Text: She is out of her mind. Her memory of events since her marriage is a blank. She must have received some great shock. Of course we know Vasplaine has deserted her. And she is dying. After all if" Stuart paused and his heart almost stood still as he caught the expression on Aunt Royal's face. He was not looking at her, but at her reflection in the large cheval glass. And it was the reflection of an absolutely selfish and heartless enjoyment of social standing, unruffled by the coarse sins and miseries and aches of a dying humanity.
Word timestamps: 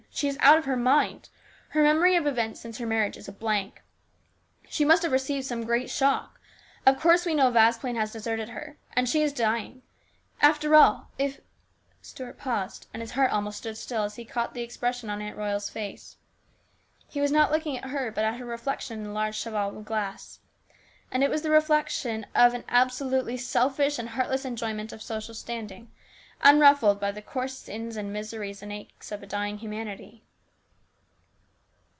She 0.13 0.27
is 0.27 0.37
out 0.41 0.57
of 0.59 0.65
her 0.65 0.75
mind. 0.75 1.29
Her 1.69 1.81
memory 1.81 2.15
of 2.15 2.27
events 2.27 2.59
since 2.59 2.77
her 2.77 2.85
marriage 2.85 3.17
is 3.17 3.27
a 3.27 3.31
blank. 3.31 3.81
She 4.67 4.83
must 4.85 5.01
have 5.01 5.11
received 5.13 5.45
some 5.47 5.63
great 5.65 5.89
shock. 5.89 6.39
Of 6.85 6.99
course 6.99 7.25
we 7.25 7.33
know 7.33 7.49
Vasplaine 7.49 7.95
has 7.95 8.11
deserted 8.11 8.49
her. 8.49 8.77
And 8.93 9.09
she 9.09 9.23
is 9.23 9.33
dying. 9.33 9.81
After 10.41 10.75
all 10.75 11.09
if" 11.17 11.39
Stuart 12.03 12.37
paused 12.37 12.85
and 12.93 13.01
his 13.01 13.11
heart 13.11 13.31
almost 13.31 13.59
stood 13.59 13.77
still 13.77 14.03
as 14.03 14.17
he 14.17 14.25
caught 14.25 14.53
the 14.53 14.61
expression 14.61 15.09
on 15.09 15.21
Aunt 15.21 15.37
Royal's 15.37 15.69
face. 15.69 16.17
He 17.07 17.21
was 17.21 17.31
not 17.31 17.51
looking 17.51 17.77
at 17.77 17.89
her, 17.89 18.11
but 18.11 18.25
at 18.25 18.35
her 18.37 18.45
reflection 18.45 18.99
in 18.99 19.03
the 19.05 19.11
large 19.11 19.37
cheval 19.39 19.81
glass. 19.81 20.39
And 21.09 21.23
it 21.23 21.31
was 21.31 21.41
the 21.41 21.49
reflection 21.51 22.27
of 22.35 22.53
an 22.53 22.65
absolutely 22.67 23.37
selfish 23.37 23.97
and 23.97 24.09
heartless 24.09 24.45
enjoyment 24.45 24.91
of 24.91 25.01
social 25.01 25.33
standing, 25.33 25.89
unruffled 26.43 26.99
by 26.99 27.11
the 27.11 27.21
coarse 27.21 27.55
sins 27.55 27.95
and 27.95 28.11
miseries 28.11 28.63
and 28.63 28.71
aches 28.71 29.11
of 29.11 29.21
a 29.21 29.27
dying 29.27 29.59
humanity. 29.59 30.23